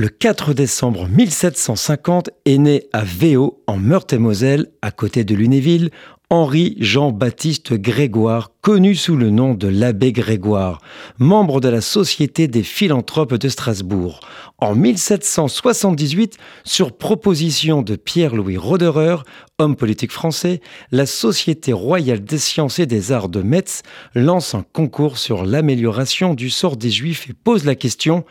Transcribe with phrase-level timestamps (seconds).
[0.00, 5.90] Le 4 décembre 1750 est né à Véo, en Meurthe-et-Moselle, à côté de Lunéville,
[6.30, 10.80] Henri Jean-Baptiste Grégoire, connu sous le nom de l'abbé Grégoire,
[11.18, 14.20] membre de la Société des philanthropes de Strasbourg.
[14.58, 19.16] En 1778, sur proposition de Pierre-Louis Roderer,
[19.58, 23.82] homme politique français, la Société royale des sciences et des arts de Metz
[24.14, 28.24] lance un concours sur l'amélioration du sort des Juifs et pose la question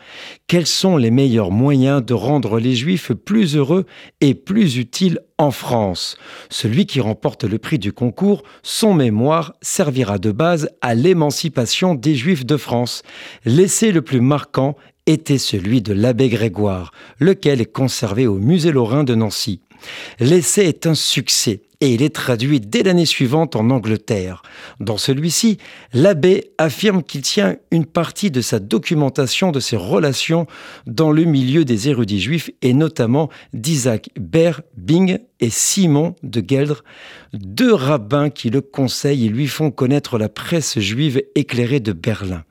[0.46, 3.86] quels sont les meilleurs moyens de rendre les Juifs plus heureux
[4.20, 6.16] et plus utiles en France?
[6.48, 12.14] Celui qui remporte le prix du concours, son mémoire servira de base à l'émancipation des
[12.14, 13.02] Juifs de France.
[13.44, 19.02] L'essai le plus marquant était celui de l'abbé Grégoire, lequel est conservé au musée Lorrain
[19.02, 19.60] de Nancy.
[20.20, 24.42] L'essai est un succès et il est traduit dès l'année suivante en Angleterre.
[24.80, 25.58] Dans celui-ci,
[25.92, 30.46] l'abbé affirme qu'il tient une partie de sa documentation de ses relations
[30.86, 36.84] dans le milieu des érudits juifs et notamment d'Isaac Ber Bing et Simon de Gueldre,
[37.32, 42.44] deux rabbins qui le conseillent et lui font connaître la presse juive éclairée de Berlin.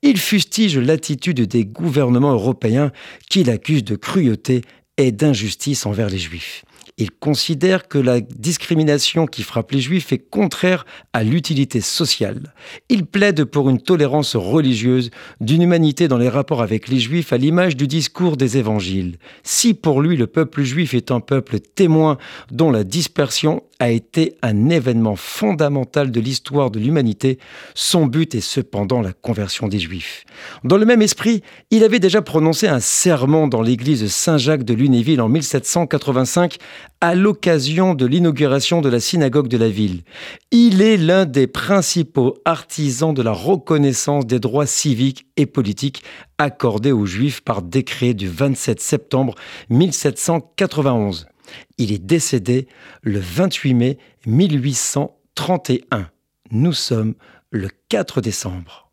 [0.00, 2.92] Il fustige l'attitude des gouvernements européens
[3.28, 4.62] qui l'accusent de cruauté
[4.96, 6.64] et d'injustice envers les juifs.
[7.00, 10.84] Il considère que la discrimination qui frappe les juifs est contraire
[11.14, 12.52] à l'utilité sociale.
[12.90, 17.38] Il plaide pour une tolérance religieuse, d'une humanité dans les rapports avec les juifs à
[17.38, 19.16] l'image du discours des évangiles.
[19.42, 22.18] Si pour lui le peuple juif est un peuple témoin
[22.50, 27.38] dont la dispersion a été un événement fondamental de l'histoire de l'humanité,
[27.74, 30.24] son but est cependant la conversion des Juifs.
[30.64, 35.22] Dans le même esprit, il avait déjà prononcé un sermon dans l'église Saint-Jacques de Lunéville
[35.22, 36.58] en 1785
[37.00, 40.02] à l'occasion de l'inauguration de la synagogue de la ville.
[40.50, 46.04] Il est l'un des principaux artisans de la reconnaissance des droits civiques et politiques
[46.36, 49.34] accordés aux Juifs par décret du 27 septembre
[49.70, 51.29] 1791.
[51.78, 52.66] Il est décédé
[53.02, 56.10] le 28 mai 1831.
[56.50, 57.14] Nous sommes
[57.50, 58.89] le 4 décembre.